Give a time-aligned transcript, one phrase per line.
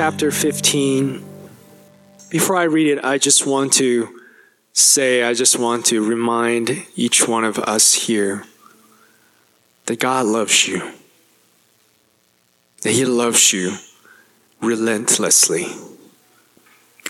[0.00, 1.22] chapter 15.
[2.30, 4.18] Before I read it, I just want to
[4.72, 8.44] say, I just want to remind each one of us here
[9.84, 10.90] that God loves you,
[12.80, 13.74] that He loves you
[14.62, 15.66] relentlessly.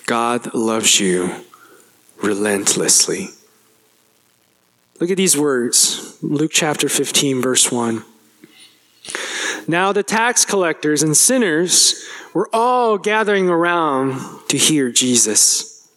[0.06, 1.44] God loves you
[2.20, 3.28] relentlessly.
[4.98, 8.02] Look at these words Luke chapter 15, verse 1.
[9.68, 15.88] Now the tax collectors and sinners were all gathering around to hear Jesus.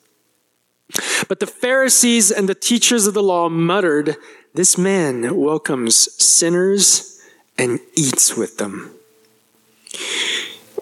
[1.28, 4.18] But the Pharisees and the teachers of the law muttered,
[4.54, 7.22] This man welcomes sinners
[7.58, 8.92] and eats with them.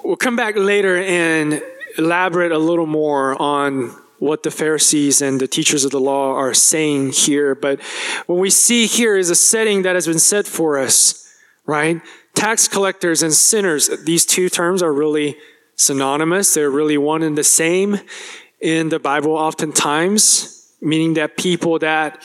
[0.04, 1.62] We'll come back later and
[1.98, 6.54] elaborate a little more on what the Pharisees and the teachers of the law are
[6.54, 7.56] saying here.
[7.56, 7.82] But
[8.28, 11.34] what we see here is a setting that has been set for us,
[11.66, 12.02] right?
[12.34, 15.38] Tax collectors and sinners, these two terms are really
[15.76, 16.54] synonymous.
[16.54, 18.00] They're really one and the same
[18.60, 22.24] in the Bible, oftentimes, meaning that people that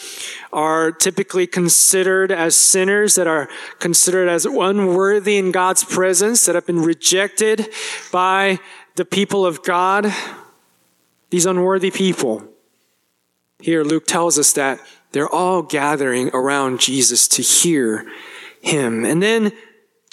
[0.53, 3.49] are typically considered as sinners, that are
[3.79, 7.69] considered as unworthy in God's presence, that have been rejected
[8.13, 8.59] by
[8.97, 10.13] the people of God,
[11.31, 12.45] these unworthy people.
[13.61, 14.81] Here, Luke tells us that
[15.13, 18.07] they're all gathering around Jesus to hear
[18.61, 19.05] him.
[19.05, 19.53] And then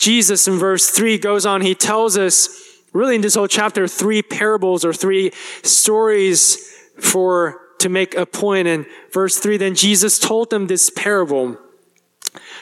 [0.04, 2.50] Jesus in verse 3 goes on, he tells us,
[2.92, 5.32] really in this whole chapter, three parables or three
[5.64, 6.58] stories
[7.00, 8.68] for to make a point.
[8.68, 11.58] In verse 3, then Jesus told them this parable.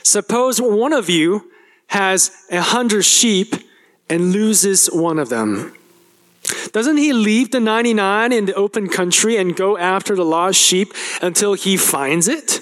[0.03, 1.51] Suppose one of you
[1.87, 3.55] has a hundred sheep
[4.09, 5.73] and loses one of them.
[6.71, 10.93] Doesn't he leave the 99 in the open country and go after the lost sheep
[11.21, 12.61] until he finds it?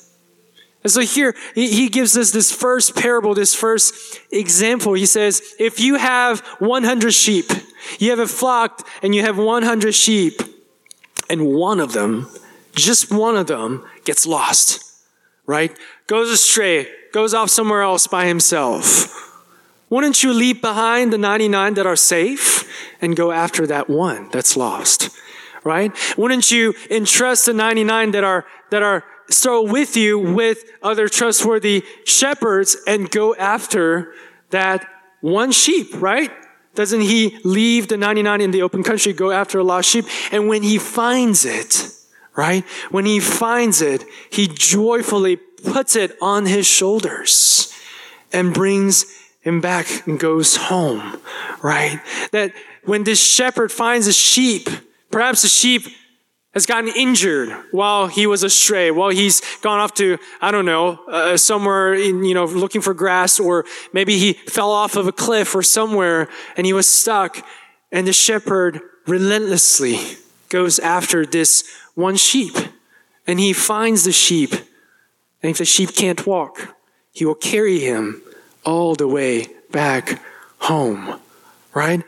[0.83, 4.93] And so here, he gives us this first parable, this first example.
[4.93, 7.45] He says, if you have 100 sheep,
[7.99, 10.41] you have a flock and you have 100 sheep,
[11.29, 12.27] and one of them,
[12.75, 14.83] just one of them, gets lost,
[15.45, 15.77] right?
[16.07, 19.17] Goes astray, goes off somewhere else by himself.
[19.89, 22.67] Wouldn't you leave behind the 99 that are safe
[23.01, 25.09] and go after that one that's lost?
[25.63, 25.91] Right?
[26.17, 29.03] Wouldn't you entrust the 99 that are, that are
[29.33, 34.13] so with you with other trustworthy shepherds and go after
[34.49, 34.85] that
[35.21, 36.31] one sheep, right?
[36.75, 40.05] Doesn't he leave the 99 in the open country, go after a lost sheep?
[40.31, 41.91] And when he finds it,
[42.35, 42.63] right?
[42.89, 47.73] When he finds it, he joyfully puts it on his shoulders
[48.31, 49.05] and brings
[49.41, 51.19] him back and goes home,
[51.61, 51.99] right?
[52.31, 52.53] That
[52.85, 54.69] when this shepherd finds a sheep,
[55.09, 55.83] perhaps the sheep
[56.53, 60.99] has gotten injured while he was astray, while he's gone off to, I don't know,
[61.07, 65.13] uh, somewhere in, you know, looking for grass, or maybe he fell off of a
[65.13, 67.45] cliff or somewhere and he was stuck.
[67.91, 69.99] And the shepherd relentlessly
[70.49, 71.63] goes after this
[71.95, 72.55] one sheep
[73.25, 74.51] and he finds the sheep.
[75.41, 76.75] And if the sheep can't walk,
[77.13, 78.21] he will carry him
[78.65, 80.21] all the way back
[80.59, 81.19] home,
[81.73, 82.03] right?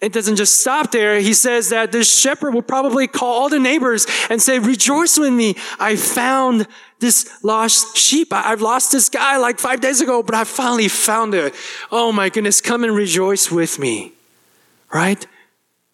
[0.00, 1.20] It doesn't just stop there.
[1.20, 5.32] He says that the shepherd will probably call all the neighbors and say, rejoice with
[5.32, 5.56] me.
[5.78, 6.66] I found
[7.00, 8.28] this lost sheep.
[8.30, 11.54] I've lost this guy like five days ago, but I finally found it.
[11.90, 14.12] Oh my goodness, come and rejoice with me.
[14.92, 15.26] Right?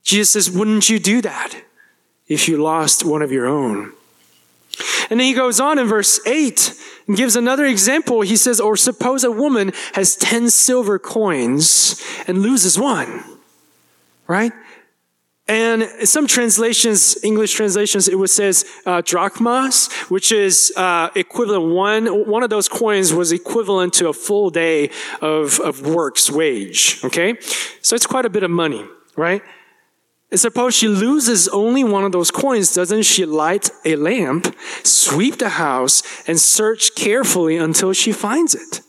[0.02, 1.54] Jesus says, wouldn't you do that
[2.26, 3.92] if you lost one of your own?
[5.10, 6.74] And then he goes on in verse 8
[7.06, 8.22] and gives another example.
[8.22, 13.22] He says, Or suppose a woman has 10 silver coins and loses one
[14.26, 14.52] right?
[15.48, 21.74] And some translations, English translations, it was says uh, drachmas, which is uh, equivalent.
[21.74, 24.90] One one of those coins was equivalent to a full day
[25.20, 27.00] of of work's wage.
[27.04, 27.36] Okay,
[27.80, 28.86] so it's quite a bit of money,
[29.16, 29.42] right?
[30.30, 35.38] And suppose she loses only one of those coins, doesn't she light a lamp, sweep
[35.38, 38.80] the house, and search carefully until she finds it?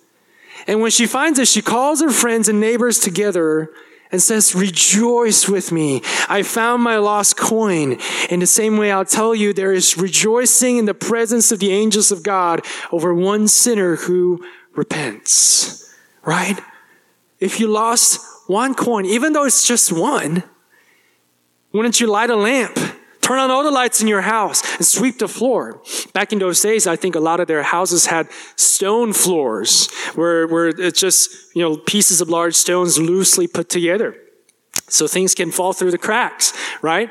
[0.68, 3.72] And when she finds it, she calls her friends and neighbors together
[4.14, 6.04] and says, rejoice with me.
[6.30, 7.98] I found my lost coin.
[8.30, 11.72] In the same way, I'll tell you, there is rejoicing in the presence of the
[11.72, 14.46] angels of God over one sinner who
[14.76, 15.92] repents.
[16.24, 16.62] Right?
[17.40, 20.44] If you lost one coin, even though it's just one,
[21.72, 22.78] wouldn't you light a lamp
[23.24, 25.82] Turn on all the lights in your house and sweep the floor.
[26.12, 28.28] Back in those days, I think a lot of their houses had
[28.58, 34.18] stone floors where, where it's just, you know, pieces of large stones loosely put together.
[34.90, 37.10] So things can fall through the cracks, right?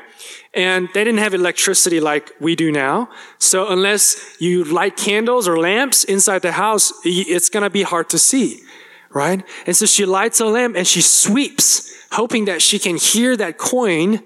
[0.53, 3.09] And they didn't have electricity like we do now.
[3.39, 8.09] So unless you light candles or lamps inside the house, it's going to be hard
[8.11, 8.61] to see,
[9.09, 9.43] right?
[9.65, 13.57] And so she lights a lamp and she sweeps, hoping that she can hear that
[13.57, 14.21] coin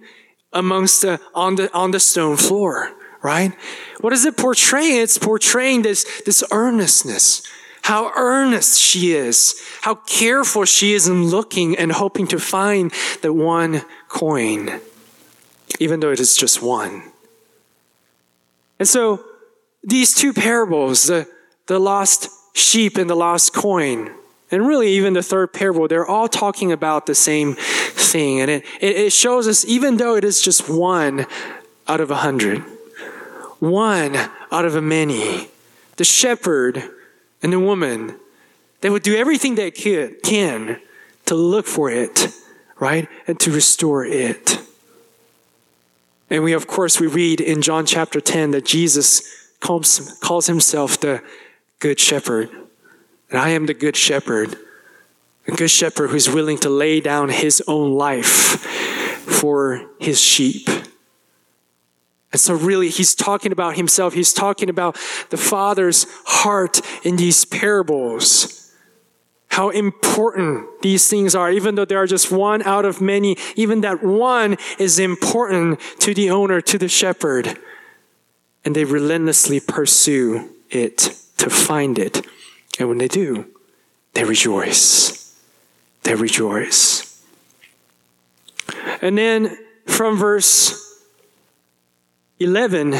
[0.57, 3.54] amongst the, on the, on the stone floor, right?
[4.01, 4.98] What does it portray?
[4.98, 7.44] It's portraying this, this earnestness.
[7.83, 9.62] How earnest she is.
[9.81, 14.81] How careful she is in looking and hoping to find the one coin,
[15.80, 17.03] even though it is just one.
[18.80, 19.24] And so,
[19.83, 21.27] these two parables, the,
[21.68, 24.12] the lost sheep and the lost coin,
[24.50, 27.57] and really, even the third parable, they're all talking about the same
[28.12, 28.42] thing.
[28.42, 31.25] And it, it shows us, even though it is just one
[31.88, 32.59] out of a hundred,
[33.59, 34.15] one
[34.51, 35.50] out of a many,
[35.98, 36.83] the shepherd
[37.42, 38.18] and the woman,
[38.81, 40.80] they would do everything they could, can
[41.25, 42.27] to look for it,
[42.80, 43.07] right?
[43.27, 44.60] And to restore it.
[46.30, 51.00] And we, of course, we read in John chapter 10 that Jesus calls, calls himself
[51.00, 51.24] the
[51.80, 52.50] good shepherd.
[53.30, 54.57] And I am the good shepherd,
[55.47, 58.59] a good shepherd who's willing to lay down his own life
[59.27, 60.67] for his sheep.
[62.31, 64.13] And so, really, he's talking about himself.
[64.13, 64.95] He's talking about
[65.29, 68.73] the Father's heart in these parables.
[69.49, 73.81] How important these things are, even though they are just one out of many, even
[73.81, 77.57] that one is important to the owner, to the shepherd.
[78.65, 80.97] And they relentlessly pursue it
[81.38, 82.27] to find it.
[82.77, 83.45] And when they do,
[84.13, 85.26] they rejoice.
[86.07, 87.21] They rejoice.
[89.01, 89.57] And then
[89.88, 91.04] from verse
[92.39, 92.95] 11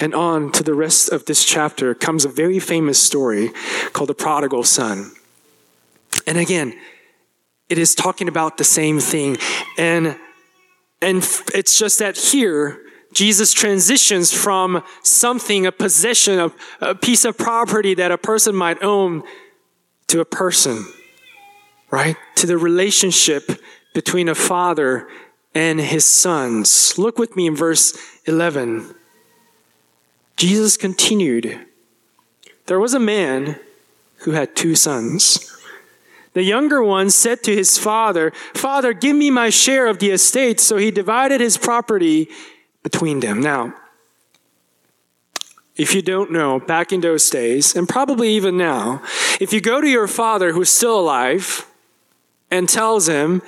[0.00, 3.52] and on to the rest of this chapter comes a very famous story
[3.92, 5.12] called the prodigal son.
[6.26, 6.76] And again,
[7.68, 9.36] it is talking about the same thing.
[9.78, 10.16] And,
[11.00, 11.18] and
[11.54, 12.80] it's just that here,
[13.12, 18.82] Jesus transitions from something, a possession, a, a piece of property that a person might
[18.82, 19.22] own,
[20.08, 20.84] to a person,
[21.92, 22.16] right?
[22.36, 23.62] To the relationship
[23.94, 25.06] between a father
[25.54, 26.98] and his sons.
[26.98, 28.94] Look with me in verse 11.
[30.36, 31.60] Jesus continued
[32.66, 33.60] There was a man
[34.18, 35.48] who had two sons.
[36.32, 40.60] The younger one said to his father, Father, give me my share of the estate.
[40.60, 42.28] So he divided his property
[42.82, 43.42] between them.
[43.42, 43.74] Now,
[45.76, 49.02] if you don't know, back in those days, and probably even now,
[49.40, 51.66] if you go to your father who's still alive
[52.52, 53.42] and tells him,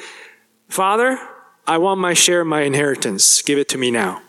[0.68, 1.20] Father,
[1.66, 4.22] I want my share of my inheritance, give it to me now.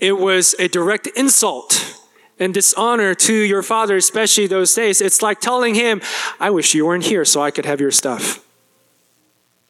[0.00, 2.00] It was a direct insult
[2.38, 5.00] and dishonor to your father, especially those days.
[5.00, 6.00] It's like telling him,
[6.38, 8.44] I wish you weren't here so I could have your stuff.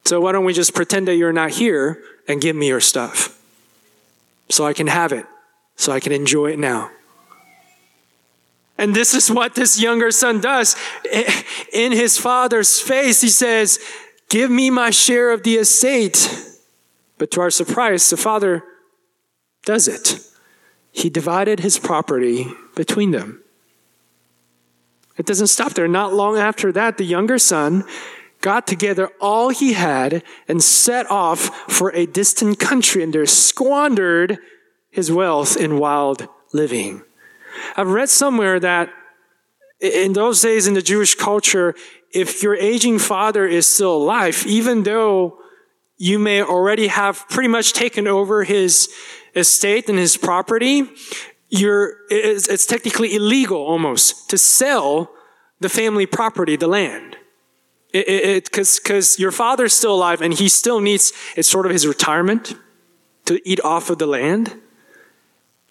[0.04, 3.38] So why don't we just pretend that you're not here and give me your stuff?
[4.48, 5.26] so I can have it,
[5.76, 6.90] so I can enjoy it now.
[8.78, 10.76] And this is what this younger son does.
[11.72, 13.78] In his father's face, he says,
[14.28, 16.44] Give me my share of the estate.
[17.18, 18.62] But to our surprise, the father
[19.64, 20.20] does it.
[20.92, 23.42] He divided his property between them.
[25.16, 25.88] It doesn't stop there.
[25.88, 27.84] Not long after that, the younger son
[28.40, 34.38] got together all he had and set off for a distant country and there squandered
[34.90, 37.02] his wealth in wild living.
[37.76, 38.90] I've read somewhere that
[39.80, 41.74] in those days in the Jewish culture,
[42.12, 45.38] if your aging father is still alive, even though
[45.96, 48.88] you may already have pretty much taken over his
[49.34, 50.84] estate and his property,
[51.48, 55.10] you're, it's, it's technically illegal almost to sell
[55.60, 57.16] the family property, the land.
[57.92, 62.54] Because because your father's still alive and he still needs, it's sort of his retirement
[63.24, 64.60] to eat off of the land.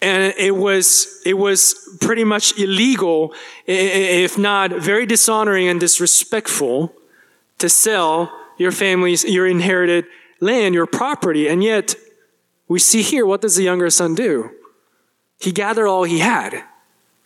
[0.00, 3.34] And it was, it was pretty much illegal,
[3.66, 6.94] if not very dishonoring and disrespectful,
[7.58, 10.04] to sell your family's, your inherited
[10.40, 11.48] land, your property.
[11.48, 11.96] And yet,
[12.68, 14.50] we see here, what does the younger son do?
[15.40, 16.62] He gathered all he had,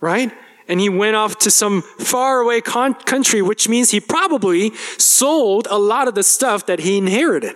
[0.00, 0.32] right?
[0.68, 5.78] and he went off to some faraway con- country, which means he probably sold a
[5.78, 7.54] lot of the stuff that he inherited.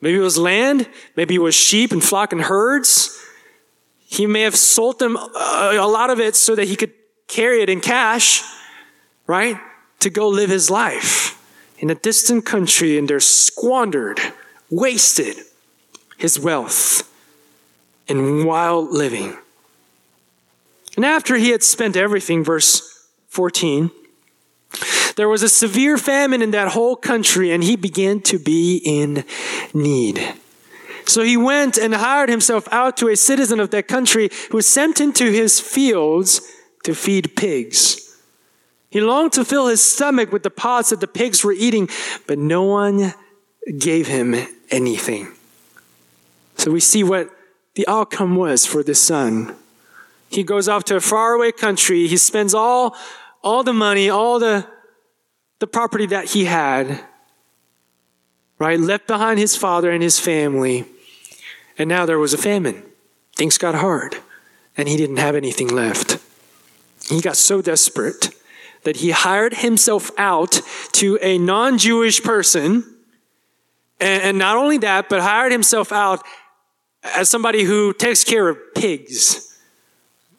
[0.00, 3.18] Maybe it was land, maybe it was sheep and flock and herds.
[4.08, 6.92] He may have sold them uh, a lot of it so that he could
[7.28, 8.42] carry it in cash,
[9.26, 9.56] right?
[10.00, 11.42] To go live his life
[11.78, 14.20] in a distant country and there squandered,
[14.70, 15.36] wasted
[16.16, 17.02] his wealth.
[18.08, 19.36] in wild living.
[20.96, 23.90] And after he had spent everything, verse 14,
[25.16, 29.24] there was a severe famine in that whole country, and he began to be in
[29.74, 30.34] need.
[31.06, 34.68] So he went and hired himself out to a citizen of that country who was
[34.68, 36.40] sent him to his fields
[36.82, 38.16] to feed pigs.
[38.90, 41.88] He longed to fill his stomach with the pods that the pigs were eating,
[42.26, 43.14] but no one
[43.78, 44.34] gave him
[44.70, 45.32] anything.
[46.56, 47.30] So we see what
[47.74, 49.54] the outcome was for this son.
[50.28, 52.08] He goes off to a faraway country.
[52.08, 52.96] He spends all,
[53.44, 54.66] all the money, all the,
[55.58, 57.00] the property that he had,
[58.58, 58.80] right?
[58.80, 60.86] Left behind his father and his family.
[61.78, 62.82] And now there was a famine.
[63.34, 64.16] Things got hard,
[64.76, 66.18] and he didn't have anything left.
[67.08, 68.30] He got so desperate
[68.84, 70.60] that he hired himself out
[70.92, 72.94] to a non Jewish person.
[73.98, 76.22] And, not only that, but hired himself out
[77.02, 79.58] as somebody who takes care of pigs.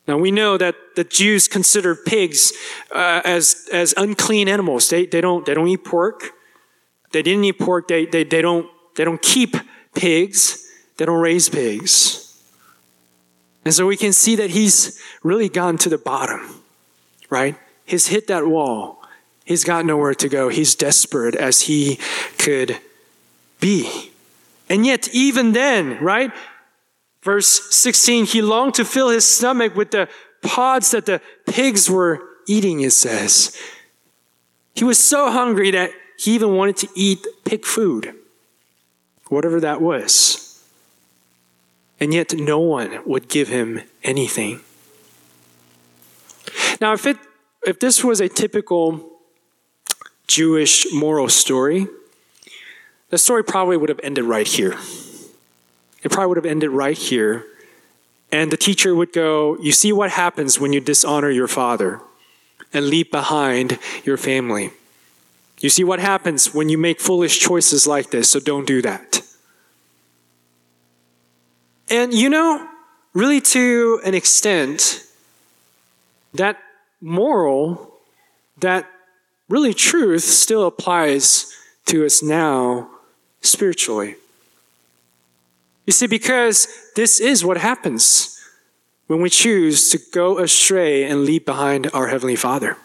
[0.07, 2.53] Now we know that the Jews consider pigs
[2.93, 4.89] uh, as, as unclean animals.
[4.89, 6.31] They, they, don't, they don't eat pork.
[7.11, 7.87] They didn't eat pork.
[7.87, 9.55] They, they, they, don't, they don't keep
[9.95, 10.66] pigs.
[10.97, 12.23] They don't raise pigs.
[13.63, 16.63] And so we can see that he's really gone to the bottom,
[17.29, 17.55] right?
[17.85, 19.03] He's hit that wall.
[19.45, 20.49] He's got nowhere to go.
[20.49, 21.99] He's desperate as he
[22.37, 22.79] could
[23.59, 24.11] be.
[24.69, 26.31] And yet, even then, right?
[27.21, 30.09] Verse 16, he longed to fill his stomach with the
[30.41, 33.57] pods that the pigs were eating, it says.
[34.75, 38.13] He was so hungry that he even wanted to eat pig food,
[39.27, 40.46] whatever that was.
[41.99, 44.61] And yet, no one would give him anything.
[46.79, 47.17] Now, if, it,
[47.65, 49.17] if this was a typical
[50.27, 51.87] Jewish moral story,
[53.09, 54.75] the story probably would have ended right here.
[56.03, 57.45] It probably would have ended right here.
[58.31, 62.01] And the teacher would go, You see what happens when you dishonor your father
[62.73, 64.71] and leave behind your family.
[65.59, 69.21] You see what happens when you make foolish choices like this, so don't do that.
[71.89, 72.67] And you know,
[73.13, 75.03] really to an extent,
[76.33, 76.59] that
[77.01, 77.93] moral,
[78.59, 78.89] that
[79.49, 81.53] really truth still applies
[81.85, 82.89] to us now
[83.41, 84.15] spiritually.
[85.85, 88.33] You see, because this is what happens
[89.07, 92.75] when we choose to go astray and leave behind our Heavenly Father.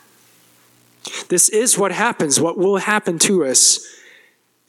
[1.29, 3.85] This is what happens, what will happen to us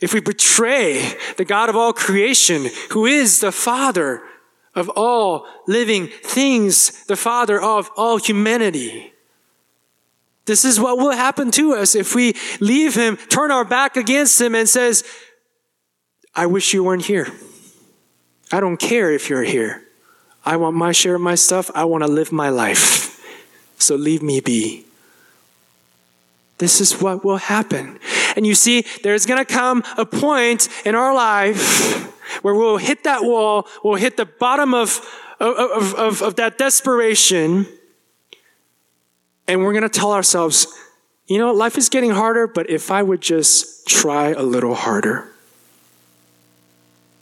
[0.03, 4.22] if we betray the God of all creation, who is the Father
[4.75, 9.13] of all living things, the Father of all humanity.
[10.43, 14.41] This is what will happen to us if we leave Him, turn our back against
[14.41, 15.05] Him, and says,
[16.36, 17.29] I wish you weren't here.
[18.51, 19.83] I don't care if you're here.
[20.43, 21.72] I want my share of my stuff.
[21.74, 23.24] I want to live my life.
[23.79, 24.86] So leave me be.
[26.57, 28.00] This is what will happen.
[28.36, 32.06] And you see, there's going to come a point in our life
[32.42, 35.02] where we'll hit that wall, we'll hit the bottom of,
[35.40, 37.68] of, of, of that desperation,
[39.48, 40.68] and we're going to tell ourselves,
[41.28, 45.30] you know, life is getting harder, but if I would just try a little harder,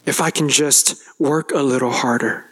[0.06, 2.46] if I can just work a little harder,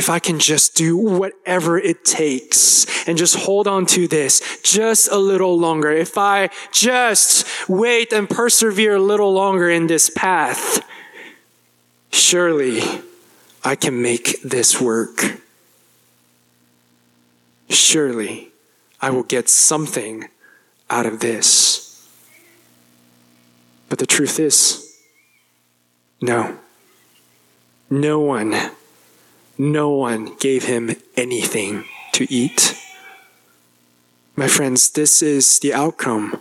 [0.00, 5.12] if I can just do whatever it takes and just hold on to this just
[5.12, 10.82] a little longer, if I just wait and persevere a little longer in this path,
[12.10, 12.80] surely
[13.62, 15.42] I can make this work.
[17.68, 18.52] Surely
[19.02, 20.30] I will get something
[20.88, 22.08] out of this.
[23.90, 24.96] But the truth is,
[26.22, 26.56] no.
[27.90, 28.54] No one,
[29.60, 32.74] no one gave him anything to eat.
[34.34, 36.40] My friends, this is the outcome.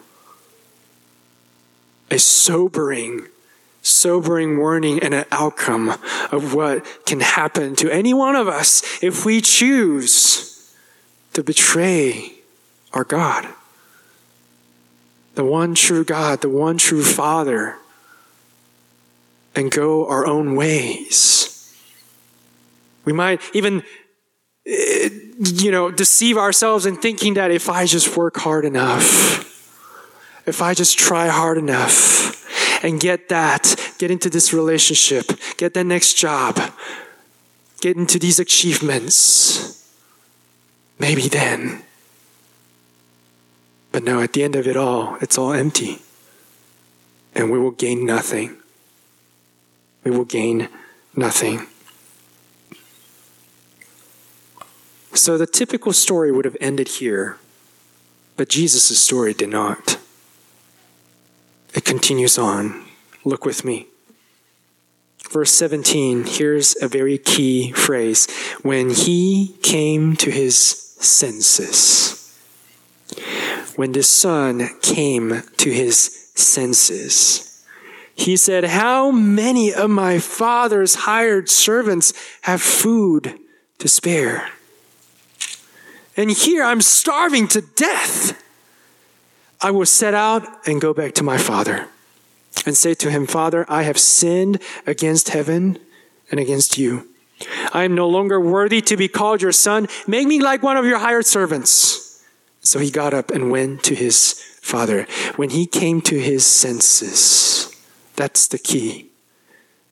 [2.10, 3.28] A sobering,
[3.82, 5.90] sobering warning and an outcome
[6.32, 10.74] of what can happen to any one of us if we choose
[11.34, 12.36] to betray
[12.94, 13.50] our God.
[15.36, 17.76] The one true God, the one true Father
[19.54, 21.49] and go our own ways.
[23.06, 23.84] We might even,
[24.66, 29.46] eh, you know, deceive ourselves in thinking that if I just work hard enough,
[30.46, 35.86] if I just try hard enough and get that, get into this relationship, get that
[35.86, 36.60] next job,
[37.82, 39.88] get into these achievements,
[40.98, 41.84] maybe then.
[43.92, 46.00] But no, at the end of it all, it's all empty.
[47.34, 48.60] And we will gain nothing
[50.04, 50.70] we will gain
[51.16, 51.68] nothing.
[55.14, 57.38] So the typical story would have ended here,
[58.38, 59.98] but Jesus' story did not.
[61.74, 62.86] It continues on.
[63.26, 63.88] Look with me.
[65.30, 68.28] Verse 17, here's a very key phrase.
[68.64, 72.16] When he came to his senses.
[73.76, 77.64] When the son came to his senses.
[78.16, 83.40] He said, How many of my father's hired servants have food
[83.78, 84.50] to spare?
[86.20, 88.44] And here I'm starving to death.
[89.62, 91.88] I will set out and go back to my father
[92.66, 95.80] and say to him, Father, I have sinned against heaven
[96.30, 97.08] and against you.
[97.74, 99.88] I am no longer worthy to be called your son.
[100.08, 102.22] Make me like one of your hired servants.
[102.60, 105.08] So he got up and went to his father.
[105.38, 107.74] When he came to his senses,
[108.18, 109.08] that's the key.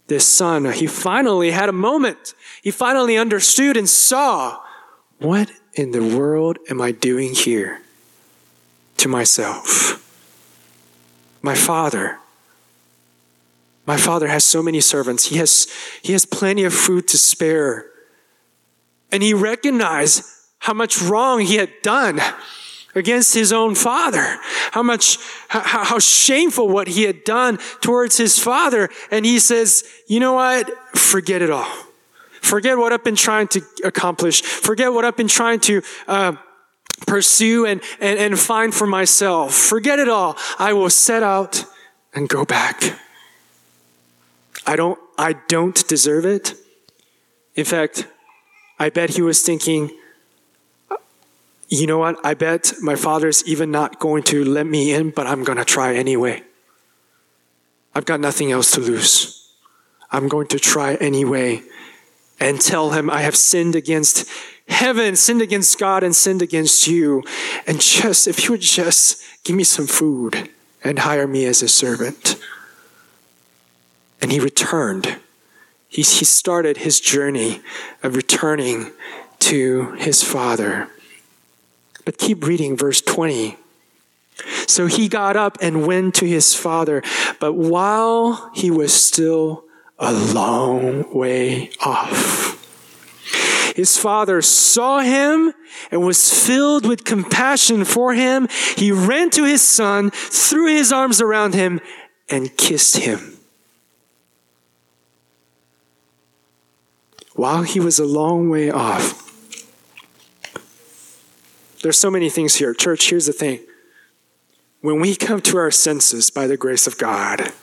[0.07, 2.33] This son, he finally had a moment.
[2.61, 4.59] He finally understood and saw
[5.19, 7.81] what in the world am I doing here
[8.97, 10.03] to myself?
[11.41, 12.19] My father.
[13.85, 15.27] My father has so many servants.
[15.27, 15.67] He has,
[16.01, 17.85] he has plenty of food to spare.
[19.11, 20.23] And he recognized
[20.59, 22.19] how much wrong he had done
[22.95, 24.37] against his own father.
[24.71, 25.17] How much,
[25.47, 28.89] how, how shameful what he had done towards his father.
[29.11, 30.69] And he says, you know what?
[30.97, 31.86] Forget it all.
[32.41, 34.41] Forget what I've been trying to accomplish.
[34.41, 36.33] Forget what I've been trying to uh,
[37.05, 39.53] pursue and, and, and find for myself.
[39.53, 40.37] Forget it all.
[40.57, 41.65] I will set out
[42.13, 42.99] and go back.
[44.65, 46.53] I don't, I don't deserve it.
[47.55, 48.07] In fact,
[48.79, 49.91] I bet he was thinking,
[51.69, 52.17] you know what?
[52.23, 55.65] I bet my father's even not going to let me in, but I'm going to
[55.65, 56.43] try anyway.
[57.93, 59.51] I've got nothing else to lose.
[60.11, 61.63] I'm going to try anyway
[62.39, 64.29] and tell him, I have sinned against
[64.67, 67.23] heaven, sinned against God, and sinned against you.
[67.65, 70.49] And just, if you would just give me some food
[70.83, 72.35] and hire me as a servant.
[74.21, 75.19] And he returned.
[75.89, 77.61] He, he started his journey
[78.03, 78.91] of returning
[79.39, 80.89] to his father.
[82.05, 83.57] But keep reading verse 20.
[84.67, 87.01] So he got up and went to his father,
[87.39, 89.63] but while he was still
[89.99, 92.53] a long way off.
[93.75, 95.53] His father saw him
[95.91, 98.47] and was filled with compassion for him.
[98.75, 101.79] He ran to his son, threw his arms around him,
[102.29, 103.37] and kissed him.
[107.33, 109.23] While he was a long way off,
[111.83, 112.73] there's so many things here.
[112.73, 113.59] Church, here's the thing.
[114.81, 117.53] When we come to our senses by the grace of God,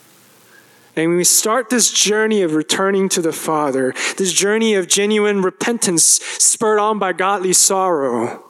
[0.96, 5.42] and when we start this journey of returning to the Father, this journey of genuine
[5.42, 8.44] repentance spurred on by godly sorrow,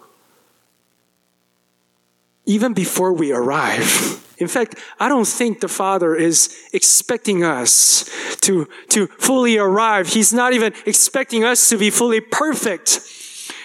[2.45, 4.21] even before we arrive.
[4.39, 10.09] In fact, I don't think the Father is expecting us to, to fully arrive.
[10.09, 13.01] He's not even expecting us to be fully perfect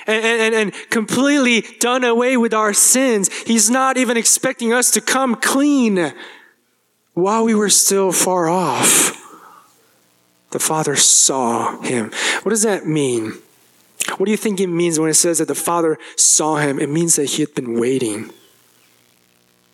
[0.07, 3.29] and, and, and completely done away with our sins.
[3.43, 6.13] He's not even expecting us to come clean
[7.21, 9.15] while we were still far off,
[10.51, 12.11] the Father saw him.
[12.43, 13.33] What does that mean?
[14.17, 16.79] What do you think it means when it says that the Father saw him?
[16.79, 18.31] It means that he had been waiting.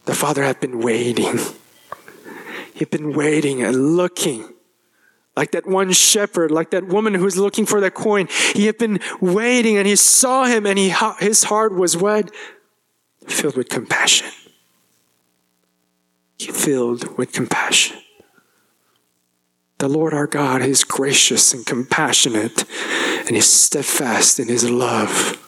[0.05, 1.39] The Father had been waiting.
[2.73, 4.51] He had been waiting and looking.
[5.37, 8.27] Like that one shepherd, like that woman who's looking for that coin.
[8.53, 12.33] He had been waiting and he saw him and he, his heart was what?
[13.27, 14.27] Filled with compassion
[16.39, 17.97] filled with compassion.
[19.77, 22.63] The Lord our God is gracious and compassionate,
[23.19, 25.41] and He's steadfast in His love.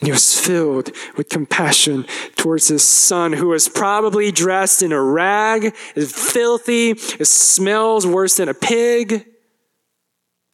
[0.00, 5.02] And he was filled with compassion towards his son, who was probably dressed in a
[5.02, 9.26] rag, is filthy, it smells worse than a pig,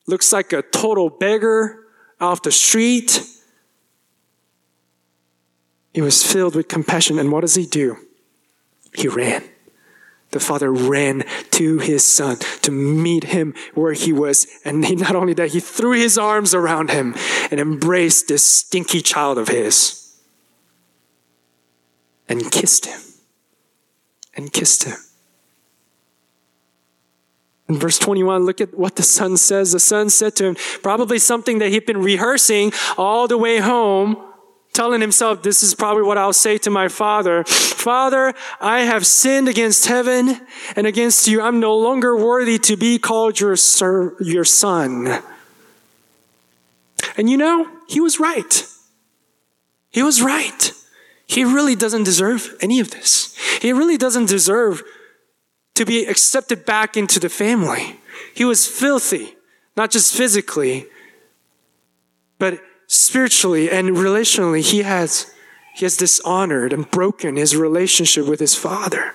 [0.06, 1.84] looks like a total beggar
[2.20, 3.20] off the street.
[5.92, 7.98] He was filled with compassion, and what does he do?
[8.94, 9.42] He ran.
[10.30, 14.48] The father ran to his son to meet him where he was.
[14.64, 17.14] And he, not only that, he threw his arms around him
[17.50, 20.18] and embraced this stinky child of his
[22.28, 23.00] and kissed him.
[24.36, 24.96] And kissed him.
[27.68, 29.72] In verse 21, look at what the son says.
[29.72, 34.16] The son said to him, probably something that he'd been rehearsing all the way home
[34.74, 37.44] telling himself, This is probably what I'll say to my father.
[37.44, 40.40] Father, I have sinned against heaven
[40.76, 41.40] and against you.
[41.40, 45.22] I'm no longer worthy to be called your, sir, your son.
[47.16, 48.66] And you know, he was right.
[49.90, 50.72] He was right.
[51.26, 53.36] He really doesn't deserve any of this.
[53.62, 54.82] He really doesn't deserve
[55.74, 58.00] to be accepted back into the family.
[58.34, 59.36] He was filthy,
[59.76, 60.86] not just physically,
[62.38, 64.60] but spiritually and relationally.
[64.60, 65.32] He has,
[65.74, 69.14] he has dishonored and broken his relationship with his father.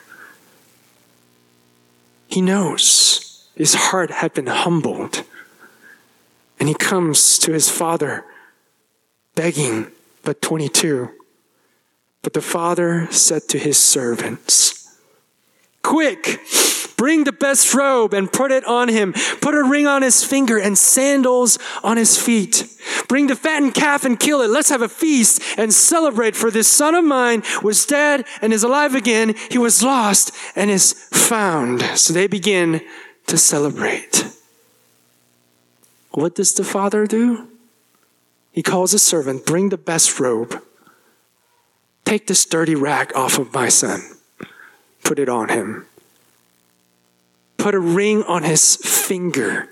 [2.28, 5.24] He knows his heart had been humbled.
[6.60, 8.26] And he comes to his father
[9.36, 9.88] begging,
[10.24, 11.10] but 22.
[12.22, 14.98] But the father said to his servants,
[15.82, 16.40] Quick,
[17.00, 19.14] bring the best robe and put it on him.
[19.40, 22.66] Put a ring on his finger and sandals on his feet.
[23.08, 24.50] Bring the fattened calf and kill it.
[24.50, 28.64] Let's have a feast and celebrate for this son of mine was dead and is
[28.64, 29.34] alive again.
[29.50, 31.82] He was lost and is found.
[31.98, 32.82] So they begin
[33.28, 34.26] to celebrate.
[36.12, 37.48] What does the father do?
[38.52, 40.62] He calls a servant, bring the best robe.
[42.04, 44.02] Take this dirty rag off of my son
[45.10, 45.88] put it on him.
[47.60, 49.70] Put a ring on his finger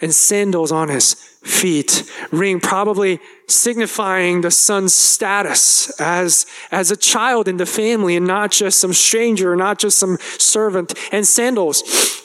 [0.00, 2.10] and sandals on his feet.
[2.30, 8.50] Ring probably signifying the son's status as, as a child in the family and not
[8.50, 10.94] just some stranger, not just some servant.
[11.12, 11.82] And sandals.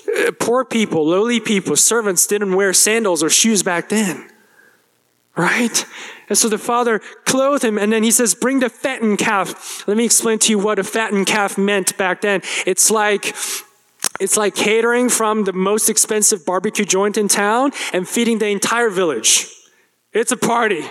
[0.08, 4.30] Uh, poor people, lowly people, servants didn't wear sandals or shoes back then.
[5.36, 5.86] Right?
[6.30, 9.88] And so the father clothed him and then he says, bring the fattened calf.
[9.88, 12.42] Let me explain to you what a fattened calf meant back then.
[12.66, 13.36] It's like,
[14.20, 18.90] it's like catering from the most expensive barbecue joint in town and feeding the entire
[18.90, 19.48] village.
[20.14, 20.84] It's a party.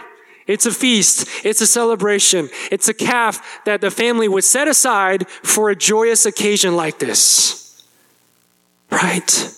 [0.46, 1.28] It's a feast.
[1.44, 2.48] It's a celebration.
[2.72, 7.84] It's a calf that the family would set aside for a joyous occasion like this.
[8.90, 9.54] Right?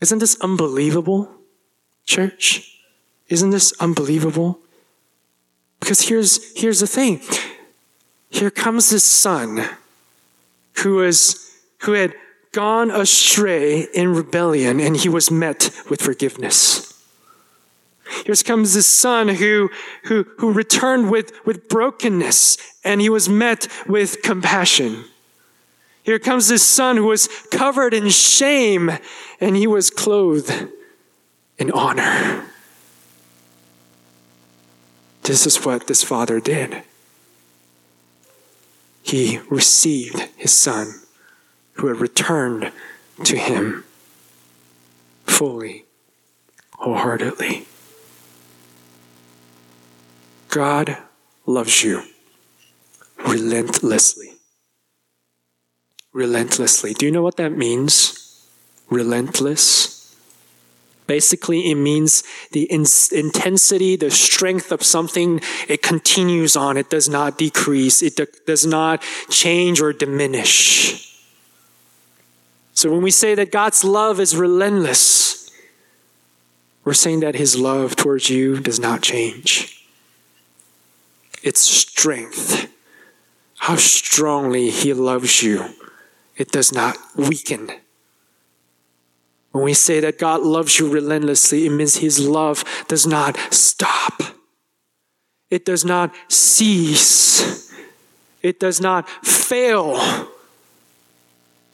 [0.00, 1.30] Isn't this unbelievable,
[2.06, 2.80] church?
[3.28, 4.58] Isn't this unbelievable?
[5.80, 7.20] Because here's, here's the thing.
[8.30, 9.68] Here comes this son
[10.78, 11.49] who is
[11.80, 12.14] who had
[12.52, 16.86] gone astray in rebellion and he was met with forgiveness.
[18.26, 19.70] Here comes this son who,
[20.04, 25.04] who, who returned with, with brokenness and he was met with compassion.
[26.02, 28.90] Here comes this son who was covered in shame
[29.40, 30.68] and he was clothed
[31.56, 32.46] in honor.
[35.22, 36.82] This is what this father did.
[39.02, 40.99] He received his son
[41.80, 42.70] who had returned
[43.24, 43.84] to him
[45.24, 45.86] fully,
[46.74, 47.66] wholeheartedly.
[50.48, 50.98] God
[51.46, 52.02] loves you
[53.26, 54.32] relentlessly.
[56.12, 56.92] Relentlessly.
[56.92, 58.46] Do you know what that means?
[58.90, 60.14] Relentless.
[61.06, 66.76] Basically, it means the in- intensity, the strength of something, it continues on.
[66.76, 68.02] It does not decrease.
[68.02, 71.09] It de- does not change or diminish.
[72.80, 75.50] So when we say that God's love is relentless,
[76.82, 79.86] we're saying that his love towards you does not change.
[81.42, 82.72] Its strength,
[83.58, 85.74] how strongly he loves you,
[86.38, 87.70] it does not weaken.
[89.52, 94.22] When we say that God loves you relentlessly, it means his love does not stop.
[95.50, 97.74] It does not cease.
[98.40, 100.29] It does not fail.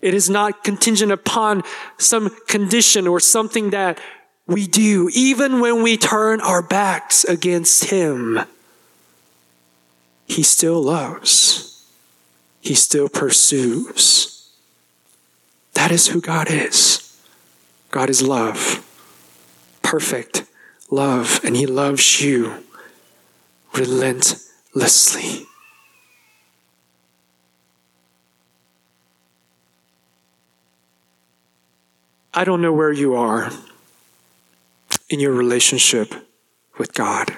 [0.06, 1.64] It is not contingent upon
[1.98, 3.98] some condition or something that
[4.46, 8.38] we do, even when we turn our backs against him.
[10.28, 11.84] He still loves.
[12.60, 14.48] He still pursues.
[15.74, 17.20] That is who God is.
[17.90, 18.86] God is love,
[19.82, 20.44] perfect
[20.88, 22.62] love, and He loves you
[23.74, 25.46] relentlessly.
[32.38, 33.50] I don't know where you are
[35.08, 36.14] in your relationship
[36.76, 37.34] with God.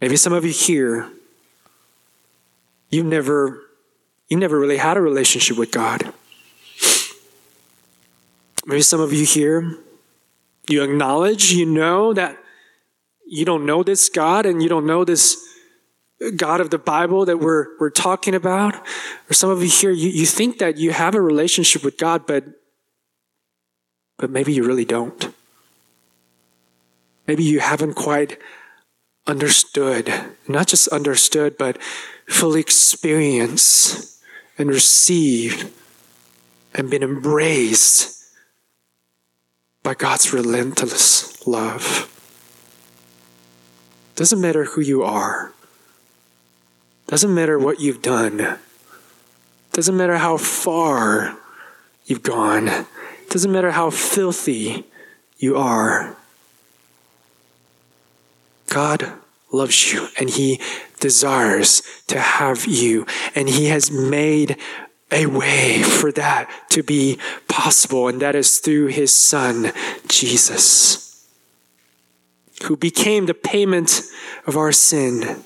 [0.00, 1.08] Maybe some of you here,
[2.90, 3.62] you've never,
[4.28, 6.12] you never really had a relationship with God.
[8.66, 9.78] Maybe some of you here,
[10.68, 12.36] you acknowledge, you know that
[13.28, 15.36] you don't know this God and you don't know this
[16.36, 18.74] God of the Bible that we're, we're talking about.
[19.30, 22.26] Or some of you here, you, you think that you have a relationship with God,
[22.26, 22.44] but,
[24.16, 25.32] but maybe you really don't.
[27.26, 28.38] Maybe you haven't quite
[29.26, 30.12] understood,
[30.48, 31.80] not just understood, but
[32.26, 34.20] fully experienced
[34.56, 35.70] and received
[36.74, 38.24] and been embraced
[39.82, 42.14] by God's relentless love.
[44.16, 45.52] Doesn't matter who you are.
[47.18, 48.58] Doesn't matter what you've done.
[49.72, 51.36] Doesn't matter how far
[52.06, 52.86] you've gone.
[53.28, 54.84] Doesn't matter how filthy
[55.36, 56.14] you are.
[58.68, 59.14] God
[59.50, 60.60] loves you and He
[61.00, 63.04] desires to have you,
[63.34, 64.56] and He has made
[65.10, 69.72] a way for that to be possible, and that is through His Son,
[70.06, 71.26] Jesus,
[72.62, 74.02] who became the payment
[74.46, 75.42] of our sin,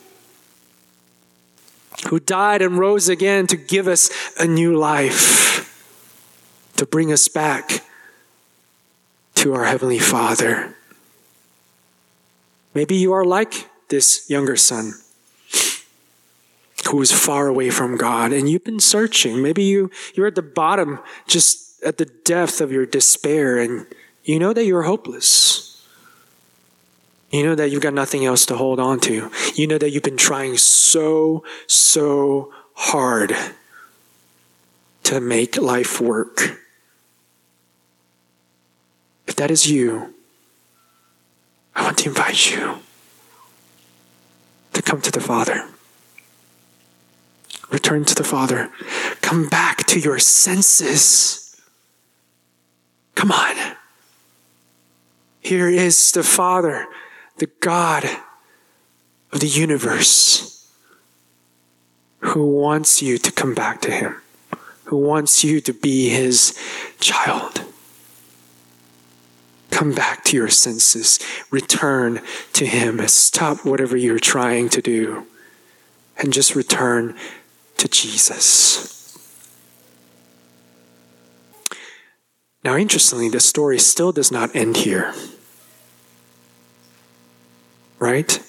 [2.09, 5.69] who died and rose again to give us a new life,
[6.77, 7.85] to bring us back
[9.37, 10.77] to our Heavenly Father.
[12.75, 14.95] Maybe you are like this younger son
[16.91, 19.43] who is far away from God and you've been searching.
[19.43, 23.87] Maybe you, you're at the bottom, just at the depth of your despair, and
[24.25, 25.72] you know that you're hopeless.
[27.33, 29.31] You know that you've got nothing else to hold on to.
[29.55, 33.35] You know that you've been trying so, so hard
[35.05, 36.61] to make life work.
[39.27, 40.15] If that is you,
[41.75, 42.77] I want to invite you
[44.75, 45.67] to come to the Father.
[47.71, 48.71] Return to the Father.
[49.23, 51.57] Come back to your senses.
[53.15, 53.77] Come on.
[55.41, 56.87] Here is the Father,
[57.37, 58.05] the God
[59.33, 60.71] of the universe,
[62.21, 64.17] who wants you to come back to Him,
[64.85, 66.59] who wants you to be His
[67.01, 67.65] child.
[69.71, 71.19] Come back to your senses.
[71.51, 72.21] Return
[72.53, 73.07] to Him.
[73.09, 75.27] Stop whatever you're trying to do
[76.19, 77.17] and just return
[77.79, 79.19] to Jesus.
[82.65, 85.13] Now, interestingly, the story still does not end here.
[88.03, 88.41] Right?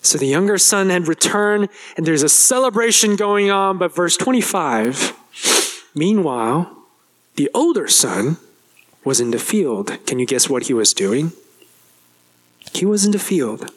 [0.00, 3.78] So the younger son had returned, and there's a celebration going on.
[3.78, 5.14] But verse 25,
[5.94, 6.76] meanwhile,
[7.36, 8.38] the older son
[9.04, 10.04] was in the field.
[10.04, 11.30] Can you guess what he was doing?
[12.74, 13.70] He was in the field.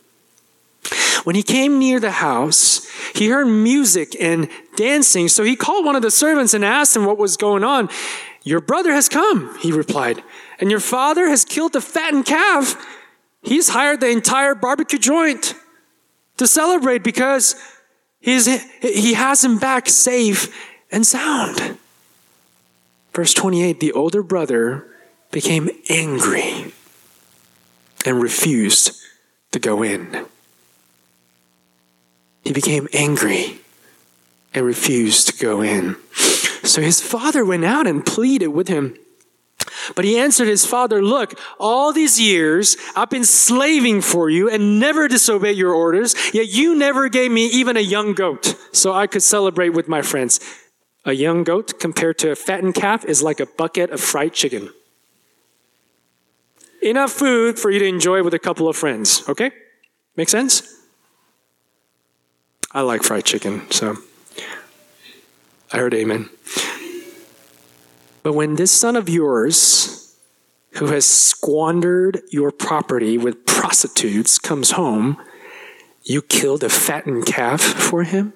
[1.24, 5.28] When he came near the house, he heard music and dancing.
[5.28, 7.90] So he called one of the servants and asked him what was going on.
[8.42, 10.24] Your brother has come, he replied,
[10.60, 12.76] and your father has killed the fattened calf.
[13.46, 15.54] He's hired the entire barbecue joint
[16.38, 17.56] to celebrate because
[18.20, 18.48] he's,
[18.82, 20.54] he has him back safe
[20.92, 21.78] and sound.
[23.14, 24.88] Verse 28 The older brother
[25.32, 26.74] became angry
[28.06, 29.00] and refused
[29.52, 30.26] to go in.
[32.44, 33.60] He became angry
[34.54, 35.96] and refused to go in.
[36.64, 38.98] So his father went out and pleaded with him.
[39.96, 44.80] But he answered his father, Look, all these years I've been slaving for you and
[44.80, 49.08] never disobeyed your orders, yet you never gave me even a young goat so I
[49.08, 50.40] could celebrate with my friends.
[51.06, 54.70] A young goat compared to a fattened calf is like a bucket of fried chicken
[56.86, 59.28] enough food for you to enjoy with a couple of friends.
[59.28, 59.52] Okay?
[60.16, 60.62] Make sense?
[62.72, 63.98] I like fried chicken, so
[65.72, 66.30] I heard amen.
[68.26, 70.18] But when this son of yours,
[70.78, 75.22] who has squandered your property with prostitutes, comes home,
[76.04, 78.34] you killed a fattened calf for him?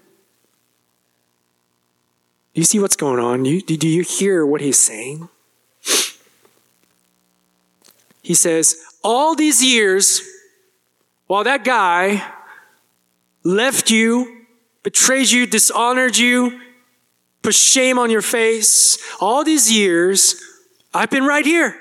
[2.54, 3.42] Do you see what's going on?
[3.42, 5.28] Do you, do you hear what he's saying?
[8.22, 10.22] He says, All these years,
[11.26, 12.32] while that guy
[13.44, 14.46] left you,
[14.84, 16.62] betrayed you, dishonored you,
[17.50, 20.36] put shame on your face, all these years,
[20.94, 21.76] I've been right here.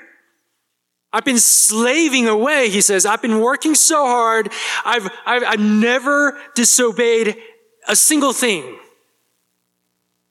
[1.13, 3.05] I've been slaving away, he says.
[3.05, 4.51] I've been working so hard.
[4.83, 7.35] I've, I've, I've never disobeyed
[7.87, 8.79] a single thing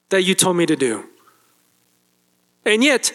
[0.09, 1.05] that you told me to do.
[2.65, 3.13] And yet,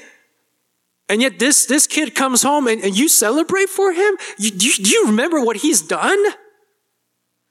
[1.10, 4.16] and yet this, this kid comes home and, and you celebrate for him?
[4.38, 6.24] You, do, you, you remember what he's done?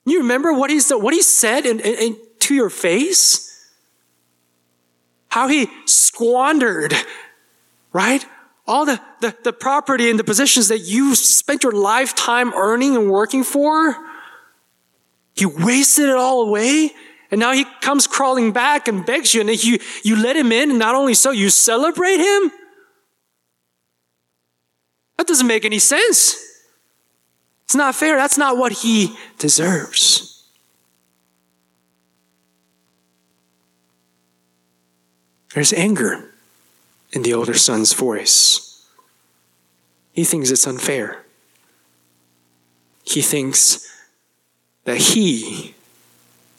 [0.05, 3.52] You remember what he's what he said and to your face?
[5.33, 6.93] How he squandered,
[7.91, 8.23] right?
[8.67, 13.09] All the, the, the property and the positions that you spent your lifetime earning and
[13.09, 13.95] working for.
[15.33, 16.91] He wasted it all away.
[17.31, 20.69] And now he comes crawling back and begs you, and you, you let him in,
[20.69, 22.51] and not only so, you celebrate him.
[25.17, 26.35] That doesn't make any sense.
[27.63, 28.17] It's not fair.
[28.17, 30.32] That's not what he deserves.
[35.53, 36.31] There's anger
[37.11, 38.87] in the older son's voice.
[40.11, 41.23] He thinks it's unfair.
[43.03, 43.87] He thinks
[44.85, 45.75] that he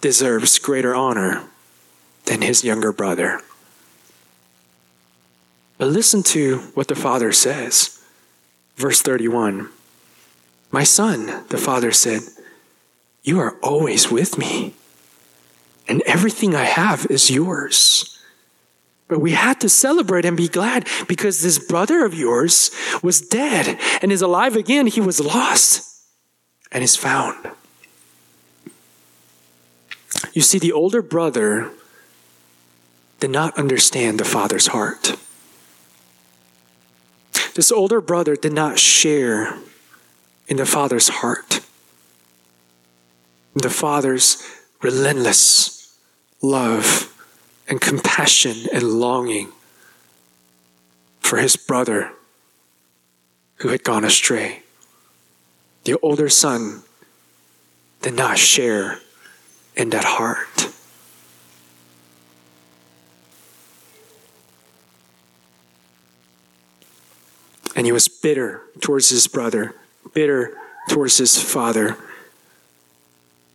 [0.00, 1.44] deserves greater honor
[2.26, 3.40] than his younger brother.
[5.76, 8.00] But listen to what the father says.
[8.76, 9.70] Verse 31.
[10.70, 12.22] My son, the father said,
[13.22, 14.74] You are always with me,
[15.88, 18.13] and everything I have is yours.
[19.08, 22.70] But we had to celebrate and be glad because this brother of yours
[23.02, 24.86] was dead and is alive again.
[24.86, 26.06] He was lost
[26.72, 27.50] and is found.
[30.32, 31.70] You see, the older brother
[33.20, 35.16] did not understand the father's heart.
[37.54, 39.56] This older brother did not share
[40.48, 41.60] in the Father's heart.
[43.54, 44.42] The Father's
[44.82, 45.96] relentless
[46.42, 47.13] love
[47.68, 49.52] and compassion and longing
[51.20, 52.12] for his brother
[53.56, 54.62] who had gone astray.
[55.84, 56.82] The older son
[58.02, 59.00] did not share
[59.76, 60.70] in that heart.
[67.76, 69.74] And he was bitter towards his brother
[70.14, 70.56] bitter
[70.88, 71.96] towards his father.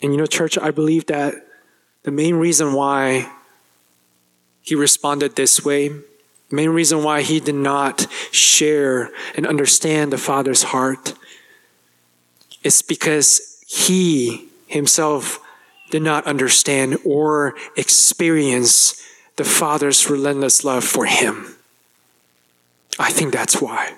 [0.02, 1.36] And you know, church, I believe that
[2.04, 3.32] the main reason why
[4.70, 5.90] he responded this way,
[6.52, 11.16] main reason why he did not share and understand the father's heart,
[12.64, 15.40] is because he himself
[15.90, 19.04] did not understand or experience
[19.38, 21.56] the father's relentless love for him.
[23.00, 23.96] I think that's why.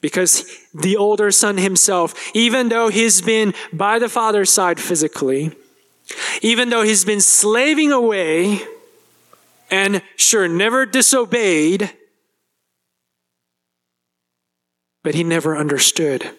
[0.00, 5.52] Because the older son himself, even though he's been by the father's side physically,
[6.40, 8.62] even though he's been slaving away
[9.70, 11.90] and sure never disobeyed,
[15.02, 16.30] but he never understood.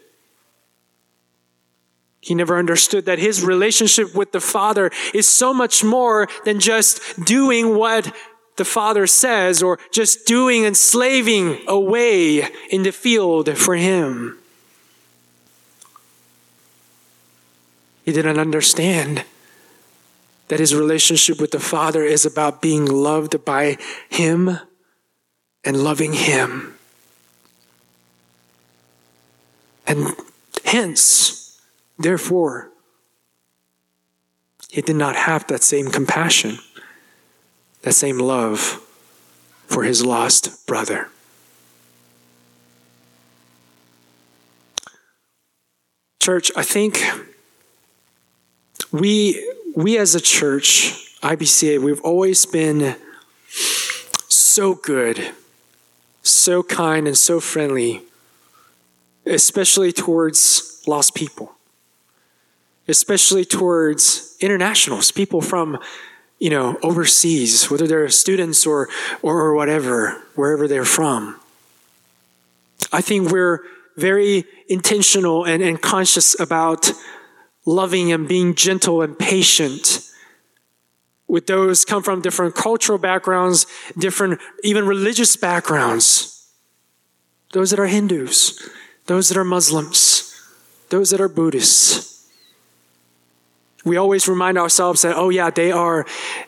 [2.20, 7.26] He never understood that his relationship with the Father is so much more than just
[7.26, 8.13] doing what
[8.58, 14.38] the Father says or just doing and slaving away in the field for Him.
[18.06, 19.24] He didn't understand
[20.51, 23.77] that his relationship with the Father is about being loved by
[24.09, 24.59] Him
[25.63, 26.77] and loving Him.
[29.87, 30.13] And
[30.65, 31.57] hence,
[31.97, 32.69] therefore,
[34.69, 36.59] he did not have that same compassion
[37.83, 38.85] that same love
[39.67, 41.07] for his lost brother.
[46.19, 47.01] Church, I think
[48.91, 52.95] we we as a church, IBCA, we've always been
[53.47, 55.31] so good,
[56.23, 58.01] so kind and so friendly,
[59.25, 61.53] especially towards lost people.
[62.88, 65.79] Especially towards internationals, people from
[66.39, 68.89] you know, overseas, whether they're students or,
[69.21, 71.39] or whatever, wherever they're from.
[72.91, 73.60] I think we're
[73.95, 76.91] very intentional and, and conscious about
[77.65, 80.08] loving and being gentle and patient
[81.28, 83.65] with those come from different cultural backgrounds,
[83.97, 86.50] different even religious backgrounds.
[87.54, 88.69] Those that are Hindus,
[89.06, 90.34] those that are Muslims,
[90.89, 92.12] those that are Buddhists
[93.84, 96.02] we always remind ourselves that, oh yeah, they are,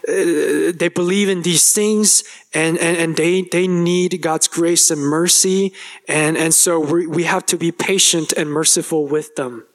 [0.07, 2.23] uh, they believe in these things
[2.53, 5.73] and, and, and they, they need God's grace and mercy.
[6.07, 9.65] And, and so we, we have to be patient and merciful with them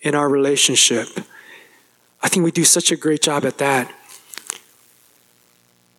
[0.00, 1.08] in our relationship.
[2.22, 3.92] I think we do such a great job at that.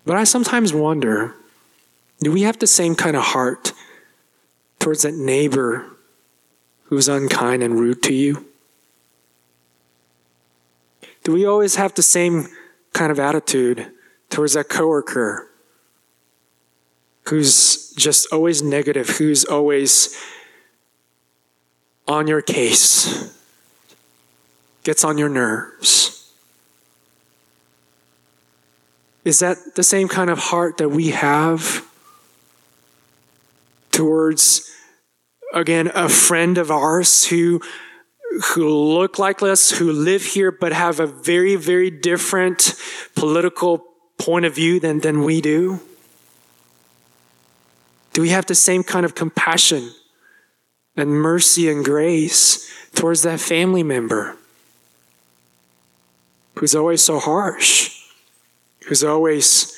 [0.05, 1.35] But I sometimes wonder,
[2.21, 3.73] do we have the same kind of heart
[4.79, 5.85] towards that neighbor
[6.83, 8.45] who's unkind and rude to you?
[11.23, 12.47] Do we always have the same
[12.93, 13.91] kind of attitude
[14.29, 15.49] towards that coworker
[17.27, 20.17] who's just always negative, who's always
[22.07, 23.36] on your case,
[24.87, 26.31] gets on your nerves?
[29.25, 31.85] Is that the same kind of heart that we have
[33.91, 34.71] towards,
[35.53, 37.59] again, a friend of ours who
[38.53, 42.73] who look like us, who live here, but have a very, very different
[43.13, 43.83] political
[44.17, 45.81] point of view than, than we do?
[48.13, 49.91] Do we have the same kind of compassion
[50.95, 54.37] and mercy and grace towards that family member
[56.57, 58.01] who's always so harsh,
[58.85, 59.77] who's always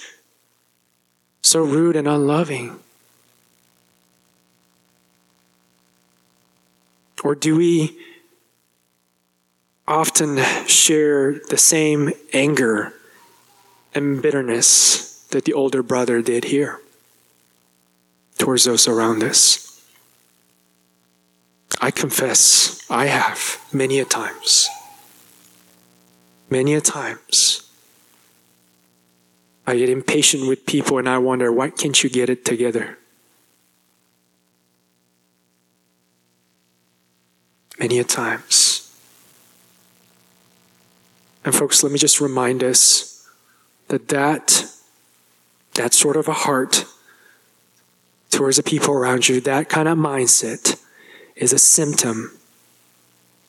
[1.42, 2.80] so rude and unloving?
[7.22, 7.98] Or do we
[9.86, 12.94] often share the same anger
[13.94, 16.80] and bitterness that the older brother did here
[18.38, 19.84] towards those around us?
[21.82, 24.70] I confess I have many a times.
[26.50, 27.70] Many a times.
[29.68, 32.97] I get impatient with people and I wonder, why can't you get it together?
[37.78, 38.91] Many a times.
[41.45, 43.28] And folks, let me just remind us
[43.89, 44.66] that that,
[45.76, 46.86] that sort of a heart
[48.32, 50.82] towards the people around you, that kind of mindset,
[51.36, 52.38] is a symptom,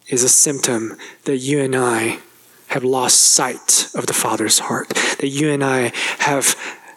[0.08, 2.18] is a symptom that you and I
[2.70, 6.54] have lost sight of the Father's heart, that you and I have,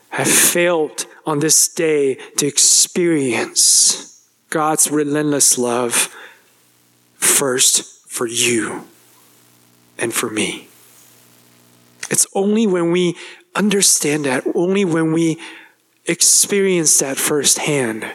[0.09, 6.15] have failed on this day to experience God's relentless love
[7.15, 8.87] first for you
[9.97, 10.67] and for me.
[12.11, 13.17] It's only when we
[13.55, 15.39] understand that, only when we
[16.05, 18.11] experience that firsthand,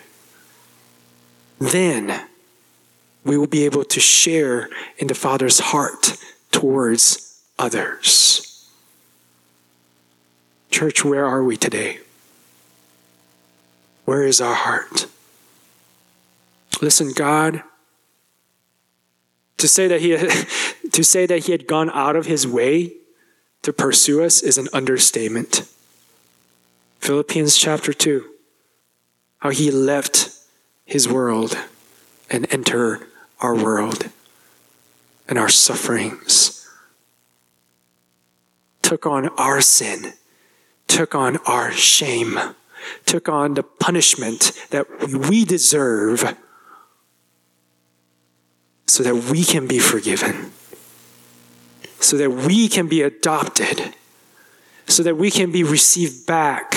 [1.59, 2.29] then
[3.25, 6.17] we will be able to share in the Father's heart
[6.53, 7.28] towards
[7.59, 8.69] others.
[10.71, 11.99] Church, where are we today?
[14.05, 15.07] Where is our heart?
[16.81, 17.63] Listen, God,
[19.57, 20.17] to say that he
[20.91, 22.93] to say that he had gone out of his way
[23.63, 25.69] to pursue us is an understatement.
[27.01, 28.25] Philippians chapter 2
[29.39, 30.31] how he left
[30.85, 31.57] his world
[32.31, 33.07] and entered
[33.41, 34.11] our world
[35.29, 36.58] and our sufferings,
[38.89, 40.15] took on our sin,
[40.87, 42.41] took on our shame,
[43.05, 44.87] took on the punishment that
[45.29, 46.35] we deserve
[48.87, 50.53] so that we can be forgiven,
[52.01, 53.95] so that we can be adopted,
[54.87, 56.75] so that we can be received back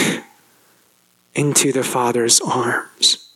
[1.33, 3.29] into the Father's arms.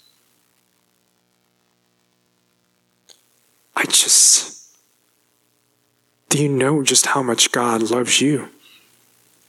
[3.74, 4.76] I just,
[6.28, 8.50] do you know just how much God loves you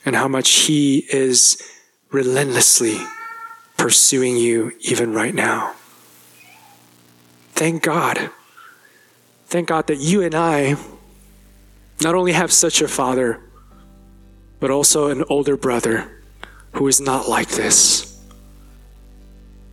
[0.06, 1.62] and how much He is
[2.10, 2.98] relentlessly
[3.76, 5.74] pursuing you even right now?
[7.52, 8.30] Thank God.
[9.48, 10.76] Thank God that you and I
[12.00, 13.40] not only have such a father,
[14.60, 16.10] but also an older brother
[16.72, 18.18] who is not like this.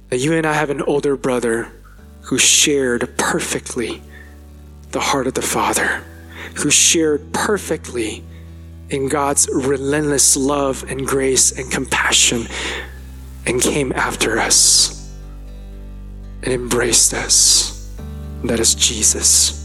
[0.09, 1.71] That you and I have an older brother
[2.21, 4.01] who shared perfectly
[4.91, 6.03] the heart of the Father,
[6.55, 8.23] who shared perfectly
[8.93, 12.47] in God's relentless love and grace and compassion
[13.47, 15.11] and came after us
[16.43, 17.91] and embraced us.
[18.43, 19.62] That is Jesus.